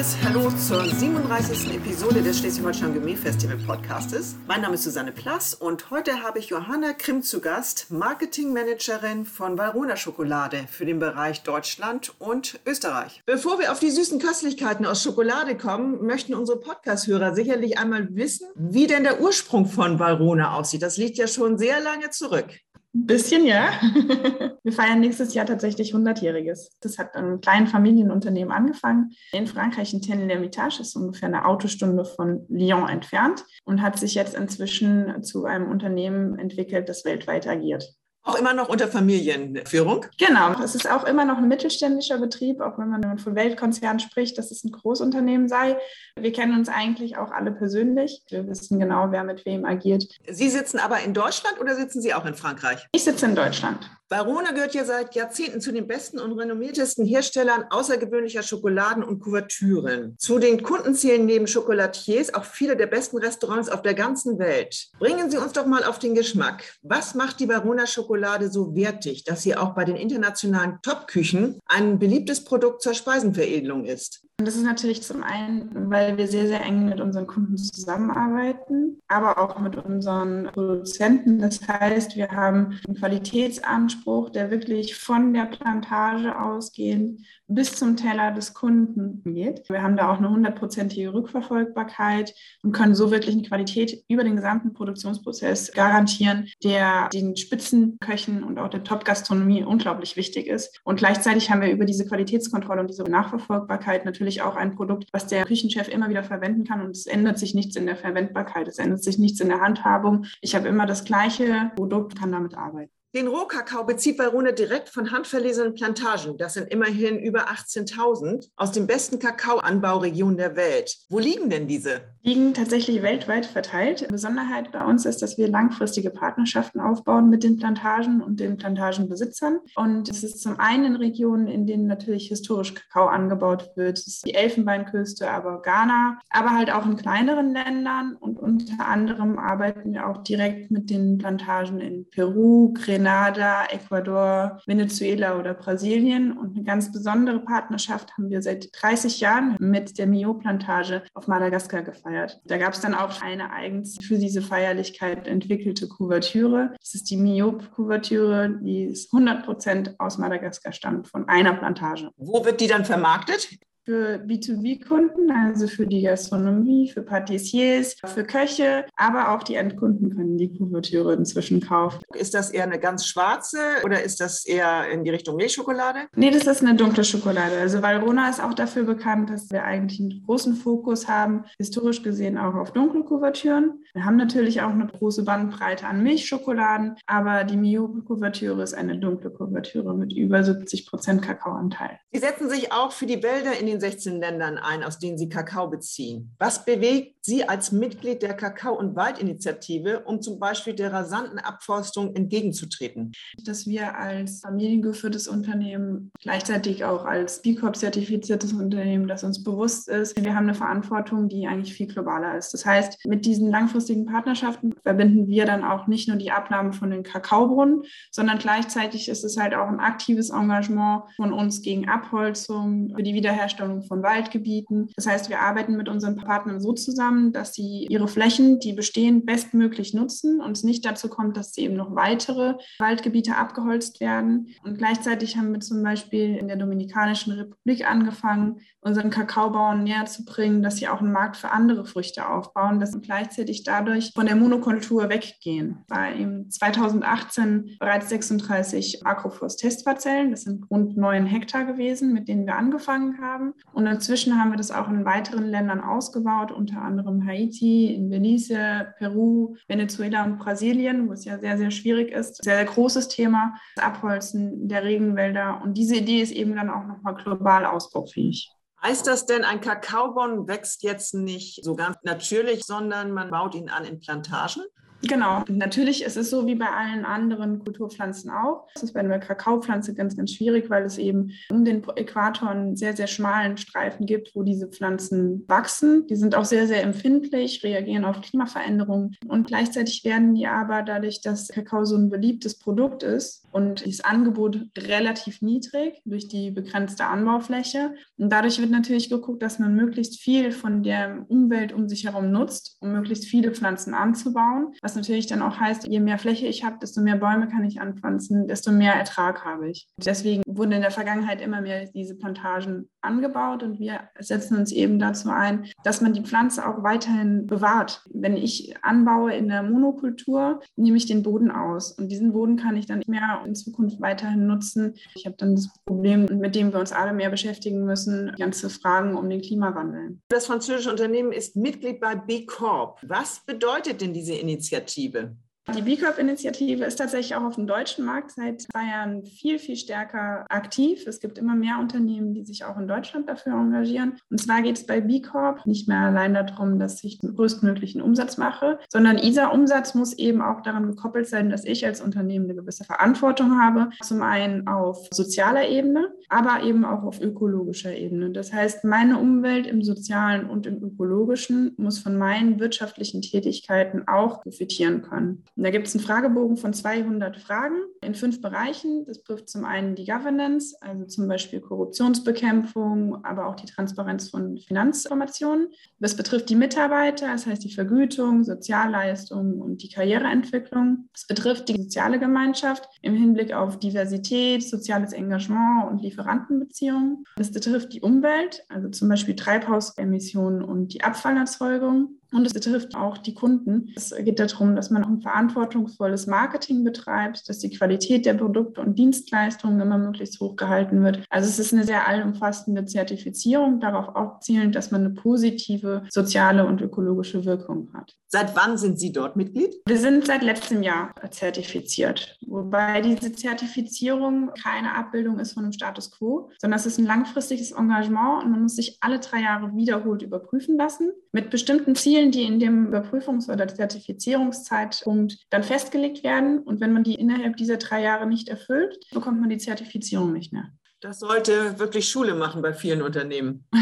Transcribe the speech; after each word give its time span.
herzliches 0.00 0.16
Hallo 0.24 0.50
zur 0.52 0.86
37. 0.86 1.74
Episode 1.74 2.22
des 2.22 2.38
Schleswig-Holstein 2.38 2.94
Gourmet 2.94 3.16
Festival 3.16 3.58
Podcastes. 3.58 4.34
Mein 4.46 4.62
Name 4.62 4.74
ist 4.74 4.84
Susanne 4.84 5.12
Plass 5.12 5.52
und 5.52 5.90
heute 5.90 6.22
habe 6.22 6.38
ich 6.38 6.48
Johanna 6.48 6.94
Krim 6.94 7.22
zu 7.22 7.42
Gast, 7.42 7.90
Marketingmanagerin 7.90 9.26
von 9.26 9.58
Valrona 9.58 9.96
Schokolade 9.96 10.64
für 10.70 10.86
den 10.86 11.00
Bereich 11.00 11.42
Deutschland 11.42 12.14
und 12.18 12.60
Österreich. 12.64 13.22
Bevor 13.26 13.58
wir 13.58 13.72
auf 13.72 13.78
die 13.78 13.90
süßen 13.90 14.18
Köstlichkeiten 14.18 14.86
aus 14.86 15.02
Schokolade 15.02 15.54
kommen, 15.54 16.06
möchten 16.06 16.34
unsere 16.34 16.58
Podcast-Hörer 16.58 17.34
sicherlich 17.34 17.76
einmal 17.78 18.08
wissen, 18.16 18.48
wie 18.54 18.86
denn 18.86 19.02
der 19.02 19.20
Ursprung 19.20 19.66
von 19.66 19.98
Valrona 19.98 20.54
aussieht. 20.54 20.82
Das 20.82 20.96
liegt 20.96 21.18
ja 21.18 21.26
schon 21.26 21.58
sehr 21.58 21.78
lange 21.78 22.08
zurück. 22.08 22.46
Ein 22.92 23.06
bisschen, 23.06 23.46
ja. 23.46 23.70
Wir 24.62 24.72
feiern 24.72 24.98
nächstes 24.98 25.32
Jahr 25.32 25.46
tatsächlich 25.46 25.94
100-jähriges. 25.94 26.70
Das 26.80 26.98
hat 26.98 27.14
einem 27.14 27.40
kleinen 27.40 27.68
Familienunternehmen 27.68 28.52
angefangen. 28.52 29.12
In 29.32 29.46
Frankreich 29.46 29.94
in 29.94 30.00
Tennes-l'Hermitage 30.00 30.80
ist 30.80 30.96
ungefähr 30.96 31.28
eine 31.28 31.46
Autostunde 31.46 32.04
von 32.04 32.44
Lyon 32.48 32.88
entfernt 32.88 33.44
und 33.64 33.80
hat 33.80 33.98
sich 33.98 34.16
jetzt 34.16 34.34
inzwischen 34.34 35.22
zu 35.22 35.44
einem 35.44 35.70
Unternehmen 35.70 36.36
entwickelt, 36.38 36.88
das 36.88 37.04
weltweit 37.04 37.46
agiert. 37.46 37.94
Auch 38.22 38.38
immer 38.38 38.52
noch 38.52 38.68
unter 38.68 38.88
Familienführung? 38.88 40.06
Genau, 40.18 40.52
es 40.62 40.74
ist 40.74 40.90
auch 40.90 41.04
immer 41.04 41.24
noch 41.24 41.38
ein 41.38 41.48
mittelständischer 41.48 42.18
Betrieb, 42.18 42.60
auch 42.60 42.78
wenn 42.78 42.88
man 42.88 43.18
von 43.18 43.34
Weltkonzernen 43.34 43.98
spricht, 43.98 44.36
dass 44.36 44.50
es 44.50 44.62
ein 44.62 44.72
Großunternehmen 44.72 45.48
sei. 45.48 45.78
Wir 46.16 46.32
kennen 46.32 46.58
uns 46.58 46.68
eigentlich 46.68 47.16
auch 47.16 47.30
alle 47.30 47.50
persönlich. 47.50 48.22
Wir 48.28 48.46
wissen 48.46 48.78
genau, 48.78 49.10
wer 49.10 49.24
mit 49.24 49.46
wem 49.46 49.64
agiert. 49.64 50.04
Sie 50.28 50.50
sitzen 50.50 50.78
aber 50.78 51.00
in 51.00 51.14
Deutschland 51.14 51.58
oder 51.60 51.74
sitzen 51.74 52.02
Sie 52.02 52.12
auch 52.12 52.26
in 52.26 52.34
Frankreich? 52.34 52.86
Ich 52.92 53.04
sitze 53.04 53.24
in 53.24 53.34
Deutschland. 53.34 53.90
Barona 54.12 54.50
gehört 54.50 54.74
ja 54.74 54.84
seit 54.84 55.14
Jahrzehnten 55.14 55.60
zu 55.60 55.70
den 55.70 55.86
besten 55.86 56.18
und 56.18 56.36
renommiertesten 56.36 57.06
Herstellern 57.06 57.66
außergewöhnlicher 57.70 58.42
Schokoladen 58.42 59.04
und 59.04 59.20
Kuvertüren. 59.20 60.16
Zu 60.18 60.40
den 60.40 60.64
Kunden 60.64 60.96
zählen 60.96 61.24
neben 61.24 61.46
Chocolatiers 61.46 62.34
auch 62.34 62.42
viele 62.42 62.76
der 62.76 62.88
besten 62.88 63.18
Restaurants 63.18 63.68
auf 63.68 63.82
der 63.82 63.94
ganzen 63.94 64.40
Welt. 64.40 64.88
Bringen 64.98 65.30
Sie 65.30 65.38
uns 65.38 65.52
doch 65.52 65.64
mal 65.64 65.84
auf 65.84 66.00
den 66.00 66.16
Geschmack. 66.16 66.64
Was 66.82 67.14
macht 67.14 67.38
die 67.38 67.46
Barona 67.46 67.86
Schokolade 67.86 68.50
so 68.50 68.74
wertig, 68.74 69.22
dass 69.22 69.44
sie 69.44 69.54
auch 69.54 69.76
bei 69.76 69.84
den 69.84 69.94
internationalen 69.94 70.80
Topküchen 70.82 71.60
ein 71.66 72.00
beliebtes 72.00 72.42
Produkt 72.42 72.82
zur 72.82 72.94
Speisenveredelung 72.94 73.84
ist? 73.84 74.24
Das 74.44 74.56
ist 74.56 74.64
natürlich 74.64 75.02
zum 75.02 75.22
einen, 75.22 75.90
weil 75.90 76.16
wir 76.16 76.26
sehr, 76.26 76.46
sehr 76.46 76.62
eng 76.62 76.86
mit 76.86 76.98
unseren 77.00 77.26
Kunden 77.26 77.58
zusammenarbeiten, 77.58 78.98
aber 79.06 79.38
auch 79.38 79.58
mit 79.58 79.76
unseren 79.76 80.48
Produzenten. 80.54 81.40
Das 81.40 81.60
heißt, 81.68 82.16
wir 82.16 82.30
haben 82.30 82.78
einen 82.86 82.96
Qualitätsanspruch, 82.96 83.99
der 84.34 84.50
wirklich 84.50 84.94
von 84.94 85.32
der 85.34 85.46
Plantage 85.46 86.38
ausgehend 86.40 87.20
bis 87.50 87.76
zum 87.76 87.96
Teller 87.96 88.30
des 88.30 88.54
Kunden 88.54 89.22
geht. 89.24 89.68
Wir 89.68 89.82
haben 89.82 89.96
da 89.96 90.12
auch 90.12 90.18
eine 90.18 90.30
hundertprozentige 90.30 91.12
Rückverfolgbarkeit 91.12 92.32
und 92.62 92.72
können 92.72 92.94
so 92.94 93.10
wirklich 93.10 93.34
eine 93.34 93.46
Qualität 93.46 94.04
über 94.08 94.22
den 94.22 94.36
gesamten 94.36 94.72
Produktionsprozess 94.72 95.72
garantieren, 95.72 96.48
der 96.62 97.08
den 97.12 97.36
Spitzenköchen 97.36 98.44
und 98.44 98.58
auch 98.58 98.68
der 98.68 98.84
Top-Gastronomie 98.84 99.64
unglaublich 99.64 100.16
wichtig 100.16 100.46
ist. 100.46 100.80
Und 100.84 100.98
gleichzeitig 100.98 101.50
haben 101.50 101.60
wir 101.60 101.72
über 101.72 101.84
diese 101.84 102.06
Qualitätskontrolle 102.06 102.82
und 102.82 102.88
diese 102.88 103.02
Nachverfolgbarkeit 103.02 104.04
natürlich 104.04 104.42
auch 104.42 104.54
ein 104.54 104.76
Produkt, 104.76 105.08
was 105.12 105.26
der 105.26 105.44
Küchenchef 105.44 105.88
immer 105.88 106.08
wieder 106.08 106.22
verwenden 106.22 106.64
kann 106.64 106.82
und 106.82 106.90
es 106.90 107.06
ändert 107.06 107.38
sich 107.38 107.54
nichts 107.54 107.74
in 107.74 107.86
der 107.86 107.96
Verwendbarkeit, 107.96 108.68
es 108.68 108.78
ändert 108.78 109.02
sich 109.02 109.18
nichts 109.18 109.40
in 109.40 109.48
der 109.48 109.60
Handhabung. 109.60 110.24
Ich 110.40 110.54
habe 110.54 110.68
immer 110.68 110.86
das 110.86 111.04
gleiche 111.04 111.72
Produkt, 111.74 112.16
kann 112.16 112.30
damit 112.30 112.54
arbeiten. 112.54 112.99
Den 113.12 113.26
Rohkakao 113.26 113.82
bezieht 113.82 114.20
Valrhone 114.20 114.52
direkt 114.52 114.88
von 114.88 115.10
handverlesenen 115.10 115.74
Plantagen. 115.74 116.38
Das 116.38 116.54
sind 116.54 116.68
immerhin 116.68 117.18
über 117.18 117.48
18.000 117.48 118.50
aus 118.54 118.70
den 118.70 118.86
besten 118.86 119.18
Kakaoanbauregionen 119.18 120.36
der 120.36 120.54
Welt. 120.54 120.96
Wo 121.08 121.18
liegen 121.18 121.50
denn 121.50 121.66
diese? 121.66 122.02
Liegen 122.22 122.54
tatsächlich 122.54 123.02
weltweit 123.02 123.46
verteilt. 123.46 124.02
Die 124.02 124.12
Besonderheit 124.12 124.70
bei 124.70 124.84
uns 124.84 125.06
ist, 125.06 125.22
dass 125.22 125.38
wir 125.38 125.48
langfristige 125.48 126.10
Partnerschaften 126.10 126.78
aufbauen 126.78 127.30
mit 127.30 127.42
den 127.42 127.56
Plantagen 127.56 128.22
und 128.22 128.38
den 128.38 128.56
Plantagenbesitzern. 128.56 129.58
Und 129.74 130.08
es 130.08 130.22
ist 130.22 130.40
zum 130.40 130.60
einen 130.60 130.84
in 130.84 130.96
Regionen, 130.96 131.48
in 131.48 131.66
denen 131.66 131.88
natürlich 131.88 132.28
historisch 132.28 132.74
Kakao 132.74 133.08
angebaut 133.08 133.72
wird. 133.74 133.98
Das 133.98 134.06
ist 134.06 134.24
die 134.24 134.34
Elfenbeinküste, 134.34 135.28
aber 135.28 135.62
Ghana, 135.62 136.20
aber 136.30 136.50
halt 136.50 136.70
auch 136.70 136.86
in 136.86 136.96
kleineren 136.96 137.54
Ländern. 137.54 138.14
Und 138.20 138.38
unter 138.38 138.86
anderem 138.86 139.36
arbeiten 139.36 139.94
wir 139.94 140.06
auch 140.06 140.22
direkt 140.22 140.70
mit 140.70 140.90
den 140.90 141.18
Plantagen 141.18 141.80
in 141.80 142.08
Peru, 142.08 142.72
Grenada, 142.74 142.99
Grenada, 143.00 143.64
Ecuador, 143.70 144.60
Venezuela 144.66 145.38
oder 145.38 145.54
Brasilien. 145.54 146.36
Und 146.36 146.54
eine 146.54 146.64
ganz 146.64 146.92
besondere 146.92 147.38
Partnerschaft 147.40 148.12
haben 148.12 148.28
wir 148.28 148.42
seit 148.42 148.68
30 148.74 149.20
Jahren 149.20 149.56
mit 149.58 149.96
der 149.96 150.06
Mio-Plantage 150.06 151.02
auf 151.14 151.26
Madagaskar 151.26 151.80
gefeiert. 151.82 152.38
Da 152.44 152.58
gab 152.58 152.74
es 152.74 152.80
dann 152.80 152.92
auch 152.92 153.22
eine 153.22 153.52
eigens 153.52 153.96
für 154.04 154.18
diese 154.18 154.42
Feierlichkeit 154.42 155.26
entwickelte 155.26 155.88
Kuvertüre. 155.88 156.74
Das 156.78 156.94
ist 156.94 157.08
die 157.10 157.16
Mio-Kuvertüre, 157.16 158.58
die 158.60 158.94
100 159.10 159.46
Prozent 159.46 159.94
aus 159.98 160.18
Madagaskar 160.18 160.74
stammt, 160.74 161.08
von 161.08 161.26
einer 161.26 161.54
Plantage. 161.54 162.10
Wo 162.18 162.44
wird 162.44 162.60
die 162.60 162.66
dann 162.66 162.84
vermarktet? 162.84 163.48
Für 163.84 164.16
B2B-Kunden, 164.26 165.30
also 165.30 165.66
für 165.66 165.86
die 165.86 166.02
Gastronomie, 166.02 166.90
für 166.90 167.02
Patissiers, 167.02 167.96
für 168.06 168.24
Köche, 168.24 168.84
aber 168.96 169.32
auch 169.32 169.42
die 169.42 169.54
Endkunden 169.54 170.14
können 170.14 170.36
die 170.36 170.56
Kuvertüre 170.56 171.14
inzwischen 171.14 171.60
kaufen. 171.60 172.00
Ist 172.14 172.34
das 172.34 172.50
eher 172.50 172.64
eine 172.64 172.78
ganz 172.78 173.06
schwarze 173.06 173.58
oder 173.84 174.02
ist 174.02 174.20
das 174.20 174.44
eher 174.44 174.88
in 174.90 175.04
die 175.04 175.10
Richtung 175.10 175.36
Milchschokolade? 175.36 176.00
Nee, 176.14 176.30
das 176.30 176.46
ist 176.46 176.62
eine 176.62 176.74
dunkle 176.74 177.04
Schokolade. 177.04 177.58
Also 177.58 177.82
Valrona 177.82 178.28
ist 178.28 178.42
auch 178.42 178.54
dafür 178.54 178.84
bekannt, 178.84 179.30
dass 179.30 179.50
wir 179.50 179.64
eigentlich 179.64 180.00
einen 180.00 180.22
großen 180.26 180.54
Fokus 180.54 181.08
haben, 181.08 181.44
historisch 181.58 182.02
gesehen 182.02 182.38
auch 182.38 182.54
auf 182.54 182.72
dunkle 182.72 183.04
Kuvertüren. 183.04 183.82
Wir 183.94 184.04
haben 184.04 184.16
natürlich 184.16 184.62
auch 184.62 184.70
eine 184.70 184.86
große 184.86 185.24
Bandbreite 185.24 185.86
an 185.86 186.02
Milchschokoladen, 186.02 186.96
aber 187.06 187.44
die 187.44 187.56
Mio-Kuvertüre 187.56 188.62
ist 188.62 188.74
eine 188.74 188.98
dunkle 188.98 189.30
Kuvertüre 189.30 189.94
mit 189.94 190.12
über 190.12 190.42
70 190.42 190.86
Prozent 190.86 191.22
Kakaoanteil. 191.22 191.98
Sie 192.12 192.18
setzen 192.18 192.48
sich 192.48 192.72
auch 192.72 192.92
für 192.92 193.06
die 193.06 193.22
Wälder 193.22 193.58
in 193.58 193.66
den 193.70 193.80
16 193.80 194.20
Ländern 194.20 194.58
ein, 194.58 194.84
aus 194.84 194.98
denen 194.98 195.18
Sie 195.18 195.28
Kakao 195.28 195.68
beziehen. 195.68 196.34
Was 196.38 196.64
bewegt 196.64 197.19
Sie 197.22 197.48
als 197.48 197.70
Mitglied 197.72 198.22
der 198.22 198.34
Kakao- 198.34 198.78
und 198.78 198.96
Waldinitiative, 198.96 200.00
um 200.04 200.22
zum 200.22 200.38
Beispiel 200.38 200.74
der 200.74 200.92
rasanten 200.92 201.38
Abforstung 201.38 202.14
entgegenzutreten? 202.16 203.12
Dass 203.44 203.66
wir 203.66 203.96
als 203.96 204.40
familiengeführtes 204.40 205.28
Unternehmen, 205.28 206.12
gleichzeitig 206.20 206.84
auch 206.84 207.04
als 207.04 207.42
B 207.42 207.54
Corp-zertifiziertes 207.54 208.52
Unternehmen, 208.52 209.06
das 209.06 209.22
uns 209.24 209.44
bewusst 209.44 209.88
ist, 209.88 210.22
wir 210.22 210.34
haben 210.34 210.44
eine 210.44 210.54
Verantwortung, 210.54 211.28
die 211.28 211.46
eigentlich 211.46 211.74
viel 211.74 211.86
globaler 211.86 212.38
ist. 212.38 212.54
Das 212.54 212.64
heißt, 212.64 213.06
mit 213.06 213.26
diesen 213.26 213.50
langfristigen 213.50 214.06
Partnerschaften 214.06 214.74
verbinden 214.82 215.28
wir 215.28 215.44
dann 215.44 215.64
auch 215.64 215.86
nicht 215.86 216.08
nur 216.08 216.16
die 216.16 216.30
Abnahmen 216.30 216.72
von 216.72 216.90
den 216.90 217.02
Kakaobrunnen, 217.02 217.82
sondern 218.10 218.38
gleichzeitig 218.38 219.08
ist 219.08 219.24
es 219.24 219.36
halt 219.36 219.54
auch 219.54 219.68
ein 219.68 219.80
aktives 219.80 220.30
Engagement 220.30 221.02
von 221.16 221.32
uns 221.32 221.62
gegen 221.62 221.88
Abholzung, 221.88 222.92
für 222.94 223.02
die 223.02 223.14
Wiederherstellung 223.14 223.82
von 223.82 224.02
Waldgebieten. 224.02 224.90
Das 224.96 225.06
heißt, 225.06 225.28
wir 225.28 225.40
arbeiten 225.40 225.76
mit 225.76 225.88
unseren 225.88 226.16
Partnern 226.16 226.60
so 226.60 226.72
zusammen, 226.72 227.09
dass 227.32 227.54
sie 227.54 227.86
ihre 227.88 228.08
Flächen, 228.08 228.60
die 228.60 228.72
bestehen, 228.72 229.24
bestmöglich 229.24 229.94
nutzen 229.94 230.40
und 230.40 230.52
es 230.52 230.64
nicht 230.64 230.84
dazu 230.84 231.08
kommt, 231.08 231.36
dass 231.36 231.56
eben 231.58 231.74
noch 231.74 231.94
weitere 231.94 232.54
Waldgebiete 232.78 233.36
abgeholzt 233.36 234.00
werden. 234.00 234.48
Und 234.64 234.78
gleichzeitig 234.78 235.36
haben 235.36 235.52
wir 235.52 235.60
zum 235.60 235.82
Beispiel 235.82 236.36
in 236.36 236.48
der 236.48 236.56
Dominikanischen 236.56 237.32
Republik 237.32 237.88
angefangen, 237.88 238.60
unseren 238.80 239.10
Kakaobauern 239.10 239.84
näher 239.84 240.06
zu 240.06 240.24
bringen, 240.24 240.62
dass 240.62 240.76
sie 240.76 240.88
auch 240.88 241.00
einen 241.00 241.12
Markt 241.12 241.36
für 241.36 241.50
andere 241.50 241.84
Früchte 241.84 242.28
aufbauen, 242.28 242.80
dass 242.80 242.92
sie 242.92 243.00
gleichzeitig 243.00 243.64
dadurch 243.64 244.12
von 244.14 244.26
der 244.26 244.36
Monokultur 244.36 245.08
weggehen. 245.08 245.84
Bei 245.88 246.12
im 246.12 246.48
2018 246.50 247.76
bereits 247.78 248.08
36 248.08 249.06
Agroforst-Testparzellen, 249.06 250.30
das 250.30 250.42
sind 250.42 250.70
rund 250.70 250.96
9 250.96 251.26
Hektar 251.26 251.64
gewesen, 251.64 252.12
mit 252.12 252.28
denen 252.28 252.46
wir 252.46 252.56
angefangen 252.56 253.20
haben. 253.20 253.52
Und 253.72 253.86
inzwischen 253.86 254.38
haben 254.38 254.50
wir 254.50 254.56
das 254.56 254.70
auch 254.70 254.88
in 254.88 255.04
weiteren 255.04 255.46
Ländern 255.46 255.80
ausgebaut, 255.80 256.52
unter 256.52 256.80
anderem 256.80 256.99
Haiti, 257.26 257.94
in 257.94 258.10
Belize, 258.10 258.94
Peru, 258.98 259.56
Venezuela 259.68 260.24
und 260.24 260.38
Brasilien, 260.38 261.08
wo 261.08 261.12
es 261.12 261.24
ja 261.24 261.38
sehr, 261.38 261.58
sehr 261.58 261.70
schwierig 261.70 262.12
ist. 262.12 262.42
Sehr, 262.42 262.56
sehr 262.56 262.64
großes 262.64 263.08
Thema, 263.08 263.54
das 263.76 263.84
Abholzen 263.84 264.68
der 264.68 264.84
Regenwälder. 264.84 265.60
Und 265.62 265.74
diese 265.74 265.96
Idee 265.96 266.20
ist 266.20 266.32
eben 266.32 266.54
dann 266.54 266.70
auch 266.70 266.86
nochmal 266.86 267.14
global 267.14 267.64
ausbaufähig. 267.66 268.50
Heißt 268.82 269.06
das 269.06 269.26
denn, 269.26 269.44
ein 269.44 269.60
Kakaobon 269.60 270.48
wächst 270.48 270.82
jetzt 270.82 271.14
nicht 271.14 271.62
so 271.62 271.74
ganz 271.74 271.96
natürlich, 272.02 272.64
sondern 272.64 273.12
man 273.12 273.30
baut 273.30 273.54
ihn 273.54 273.68
an 273.68 273.84
in 273.84 274.00
Plantagen? 274.00 274.62
Genau. 275.02 275.44
Natürlich 275.48 276.04
ist 276.04 276.16
es 276.16 276.30
so 276.30 276.46
wie 276.46 276.54
bei 276.54 276.68
allen 276.68 277.04
anderen 277.04 277.58
Kulturpflanzen 277.58 278.30
auch. 278.30 278.66
Es 278.74 278.82
ist 278.82 278.92
bei 278.92 279.02
der 279.02 279.18
Kakaopflanze 279.18 279.94
ganz, 279.94 280.16
ganz 280.16 280.32
schwierig, 280.32 280.68
weil 280.68 280.84
es 280.84 280.98
eben 280.98 281.32
um 281.50 281.64
den 281.64 281.82
Äquator 281.96 282.50
einen 282.50 282.76
sehr, 282.76 282.94
sehr 282.94 283.06
schmalen 283.06 283.56
Streifen 283.56 284.06
gibt, 284.06 284.34
wo 284.34 284.42
diese 284.42 284.68
Pflanzen 284.68 285.44
wachsen. 285.48 286.06
Die 286.08 286.16
sind 286.16 286.34
auch 286.34 286.44
sehr, 286.44 286.66
sehr 286.66 286.82
empfindlich, 286.82 287.64
reagieren 287.64 288.04
auf 288.04 288.20
Klimaveränderungen 288.20 289.16
und 289.26 289.46
gleichzeitig 289.46 290.04
werden 290.04 290.34
die 290.34 290.46
aber 290.46 290.82
dadurch, 290.82 291.20
dass 291.22 291.48
Kakao 291.48 291.84
so 291.84 291.96
ein 291.96 292.10
beliebtes 292.10 292.58
Produkt 292.58 293.02
ist 293.02 293.46
und 293.52 293.86
das 293.86 294.00
Angebot 294.00 294.66
relativ 294.76 295.42
niedrig 295.42 296.00
durch 296.04 296.28
die 296.28 296.50
begrenzte 296.50 297.06
Anbaufläche. 297.06 297.94
Und 298.18 298.30
dadurch 298.30 298.60
wird 298.60 298.70
natürlich 298.70 299.08
geguckt, 299.10 299.42
dass 299.42 299.58
man 299.58 299.74
möglichst 299.74 300.20
viel 300.20 300.52
von 300.52 300.82
der 300.82 301.24
Umwelt 301.28 301.72
um 301.72 301.88
sich 301.88 302.04
herum 302.04 302.30
nutzt, 302.30 302.76
um 302.80 302.92
möglichst 302.92 303.24
viele 303.24 303.52
Pflanzen 303.52 303.94
anzubauen. 303.94 304.74
Was 304.90 304.96
natürlich 304.96 305.28
dann 305.28 305.40
auch 305.40 305.60
heißt, 305.60 305.86
je 305.86 306.00
mehr 306.00 306.18
Fläche 306.18 306.48
ich 306.48 306.64
habe, 306.64 306.78
desto 306.82 307.00
mehr 307.00 307.14
Bäume 307.14 307.46
kann 307.46 307.62
ich 307.62 307.80
anpflanzen, 307.80 308.48
desto 308.48 308.72
mehr 308.72 308.94
Ertrag 308.94 309.44
habe 309.44 309.70
ich. 309.70 309.86
Deswegen 310.04 310.42
wurden 310.48 310.72
in 310.72 310.80
der 310.80 310.90
Vergangenheit 310.90 311.40
immer 311.40 311.60
mehr 311.60 311.86
diese 311.94 312.16
Plantagen 312.16 312.90
angebaut 313.00 313.62
und 313.62 313.78
wir 313.78 314.00
setzen 314.18 314.58
uns 314.58 314.72
eben 314.72 314.98
dazu 314.98 315.30
ein, 315.30 315.66
dass 315.84 316.00
man 316.00 316.12
die 316.12 316.22
Pflanze 316.22 316.66
auch 316.66 316.82
weiterhin 316.82 317.46
bewahrt. 317.46 318.02
Wenn 318.12 318.36
ich 318.36 318.74
anbaue 318.82 319.32
in 319.32 319.46
der 319.46 319.62
Monokultur, 319.62 320.58
nehme 320.74 320.96
ich 320.96 321.06
den 321.06 321.22
Boden 321.22 321.52
aus 321.52 321.92
und 321.92 322.08
diesen 322.08 322.32
Boden 322.32 322.56
kann 322.56 322.76
ich 322.76 322.86
dann 322.86 322.98
nicht 322.98 323.08
mehr 323.08 323.42
in 323.46 323.54
Zukunft 323.54 324.00
weiterhin 324.00 324.48
nutzen. 324.48 324.94
Ich 325.14 325.24
habe 325.24 325.36
dann 325.38 325.54
das 325.54 325.70
Problem, 325.86 326.26
mit 326.40 326.56
dem 326.56 326.72
wir 326.72 326.80
uns 326.80 326.90
alle 326.90 327.12
mehr 327.12 327.30
beschäftigen 327.30 327.84
müssen, 327.84 328.32
ganze 328.36 328.68
Fragen 328.68 329.14
um 329.14 329.30
den 329.30 329.40
Klimawandel. 329.40 330.18
Das 330.30 330.46
französische 330.46 330.90
Unternehmen 330.90 331.30
ist 331.30 331.54
Mitglied 331.54 332.00
bei 332.00 332.16
B 332.16 332.44
Corp. 332.44 332.98
Was 333.06 333.44
bedeutet 333.46 334.00
denn 334.00 334.12
diese 334.12 334.34
Initiative? 334.34 334.79
Initiative. 334.80 335.34
Die 335.68 335.82
B 335.82 335.96
Corp-Initiative 335.96 336.84
ist 336.84 336.96
tatsächlich 336.96 337.36
auch 337.36 337.44
auf 337.44 337.54
dem 337.54 337.66
deutschen 337.66 338.04
Markt 338.04 338.32
seit 338.32 338.62
zwei 338.62 338.86
Jahren 338.86 339.24
viel, 339.24 339.58
viel 339.58 339.76
stärker 339.76 340.44
aktiv. 340.48 341.06
Es 341.06 341.20
gibt 341.20 341.38
immer 341.38 341.54
mehr 341.54 341.78
Unternehmen, 341.78 342.34
die 342.34 342.44
sich 342.44 342.64
auch 342.64 342.76
in 342.76 342.88
Deutschland 342.88 343.28
dafür 343.28 343.52
engagieren. 343.52 344.14
Und 344.30 344.40
zwar 344.40 344.62
geht 344.62 344.78
es 344.78 344.86
bei 344.86 345.00
B 345.00 345.20
Corp 345.20 345.66
nicht 345.66 345.86
mehr 345.86 346.00
allein 346.00 346.34
darum, 346.34 346.80
dass 346.80 347.04
ich 347.04 347.18
den 347.18 347.36
größtmöglichen 347.36 348.02
Umsatz 348.02 348.36
mache, 348.36 348.80
sondern 348.88 349.18
dieser 349.18 349.52
Umsatz 349.52 349.94
muss 349.94 350.12
eben 350.14 350.42
auch 350.42 350.62
daran 350.62 350.88
gekoppelt 350.88 351.28
sein, 351.28 351.50
dass 351.50 351.64
ich 351.64 351.86
als 351.86 352.00
Unternehmen 352.00 352.46
eine 352.46 352.56
gewisse 352.56 352.84
Verantwortung 352.84 353.60
habe. 353.60 353.90
Zum 354.02 354.22
einen 354.22 354.66
auf 354.66 355.08
sozialer 355.12 355.68
Ebene, 355.68 356.12
aber 356.28 356.64
eben 356.64 356.84
auch 356.84 357.04
auf 357.04 357.20
ökologischer 357.20 357.94
Ebene. 357.94 358.30
Das 358.30 358.52
heißt, 358.52 358.84
meine 358.84 359.18
Umwelt 359.18 359.68
im 359.68 359.82
sozialen 359.82 360.50
und 360.50 360.66
im 360.66 360.82
ökologischen 360.82 361.74
muss 361.76 362.00
von 362.00 362.18
meinen 362.18 362.58
wirtschaftlichen 362.58 363.22
Tätigkeiten 363.22 364.08
auch 364.08 364.42
profitieren 364.42 365.02
können. 365.02 365.44
Und 365.56 365.64
da 365.64 365.70
gibt 365.70 365.88
es 365.88 365.94
einen 365.94 366.04
Fragebogen 366.04 366.56
von 366.56 366.72
200 366.72 367.36
Fragen 367.38 367.76
in 368.02 368.14
fünf 368.14 368.40
Bereichen. 368.40 369.04
Das 369.06 369.18
betrifft 369.18 369.48
zum 369.48 369.64
einen 369.64 369.94
die 369.94 370.06
Governance, 370.06 370.76
also 370.80 371.04
zum 371.04 371.28
Beispiel 371.28 371.60
Korruptionsbekämpfung, 371.60 373.24
aber 373.24 373.46
auch 373.46 373.56
die 373.56 373.66
Transparenz 373.66 374.30
von 374.30 374.58
Finanzinformationen. 374.58 375.68
Das 375.98 376.16
betrifft 376.16 376.48
die 376.48 376.56
Mitarbeiter, 376.56 377.28
das 377.28 377.46
heißt 377.46 377.64
die 377.64 377.74
Vergütung, 377.74 378.44
Sozialleistungen 378.44 379.60
und 379.60 379.82
die 379.82 379.90
Karriereentwicklung. 379.90 381.08
Es 381.14 381.26
betrifft 381.26 381.68
die 381.68 381.76
soziale 381.82 382.18
Gemeinschaft 382.18 382.88
im 383.02 383.14
Hinblick 383.14 383.52
auf 383.52 383.78
Diversität, 383.78 384.62
soziales 384.62 385.12
Engagement 385.12 385.90
und 385.90 386.02
Lieferantenbeziehungen. 386.02 387.24
Das 387.36 387.50
betrifft 387.52 387.92
die 387.92 388.00
Umwelt, 388.00 388.64
also 388.68 388.88
zum 388.88 389.08
Beispiel 389.08 389.36
Treibhausemissionen 389.36 390.62
und 390.62 390.94
die 390.94 391.02
Abfallerzeugung. 391.02 392.19
Und 392.32 392.46
es 392.46 392.54
betrifft 392.54 392.94
auch 392.94 393.18
die 393.18 393.34
Kunden. 393.34 393.92
Es 393.96 394.14
geht 394.16 394.38
darum, 394.38 394.76
dass 394.76 394.90
man 394.90 395.04
ein 395.04 395.20
verantwortungsvolles 395.20 396.26
Marketing 396.26 396.84
betreibt, 396.84 397.48
dass 397.48 397.58
die 397.58 397.70
Qualität 397.70 398.26
der 398.26 398.34
Produkte 398.34 398.80
und 398.80 398.98
Dienstleistungen 398.98 399.80
immer 399.80 399.98
möglichst 399.98 400.40
hoch 400.40 400.56
gehalten 400.56 401.02
wird. 401.02 401.24
Also 401.28 401.48
es 401.48 401.58
ist 401.58 401.72
eine 401.72 401.84
sehr 401.84 402.06
allumfassende 402.06 402.84
Zertifizierung, 402.84 403.80
darauf 403.80 404.14
abzielend, 404.14 404.74
dass 404.74 404.90
man 404.90 405.04
eine 405.04 405.14
positive 405.14 406.02
soziale 406.10 406.66
und 406.66 406.80
ökologische 406.80 407.44
Wirkung 407.44 407.88
hat. 407.94 408.16
Seit 408.28 408.54
wann 408.54 408.78
sind 408.78 408.98
Sie 409.00 409.12
dort 409.12 409.34
Mitglied? 409.34 409.74
Wir 409.86 409.98
sind 409.98 410.26
seit 410.26 410.42
letztem 410.42 410.84
Jahr 410.84 411.12
zertifiziert, 411.30 412.38
wobei 412.46 413.00
diese 413.00 413.32
Zertifizierung 413.32 414.50
keine 414.62 414.94
Abbildung 414.94 415.40
ist 415.40 415.54
von 415.54 415.64
einem 415.64 415.72
Status 415.72 416.12
quo, 416.12 416.50
sondern 416.60 416.78
es 416.78 416.86
ist 416.86 416.98
ein 416.98 417.06
langfristiges 417.06 417.72
Engagement 417.72 418.44
und 418.44 418.52
man 418.52 418.62
muss 418.62 418.76
sich 418.76 418.98
alle 419.00 419.18
drei 419.18 419.40
Jahre 419.40 419.74
wiederholt 419.74 420.22
überprüfen 420.22 420.76
lassen 420.76 421.10
mit 421.32 421.50
bestimmten 421.50 421.96
Zielen 421.96 422.19
Zielen, 422.20 422.32
die 422.32 422.42
in 422.42 422.60
dem 422.60 422.92
Überprüfungs- 422.92 423.50
oder 423.50 423.66
Zertifizierungszeitpunkt 423.68 425.38
dann 425.50 425.62
festgelegt 425.62 426.22
werden. 426.22 426.58
Und 426.58 426.80
wenn 426.80 426.92
man 426.92 427.04
die 427.04 427.14
innerhalb 427.14 427.56
dieser 427.56 427.78
drei 427.78 428.02
Jahre 428.02 428.26
nicht 428.26 428.48
erfüllt, 428.48 428.98
bekommt 429.12 429.40
man 429.40 429.50
die 429.50 429.58
Zertifizierung 429.58 430.32
nicht 430.32 430.52
mehr. 430.52 430.70
Das 431.00 431.20
sollte 431.20 431.78
wirklich 431.78 432.10
Schule 432.10 432.34
machen 432.34 432.60
bei 432.60 432.74
vielen 432.74 433.02
Unternehmen. 433.02 433.66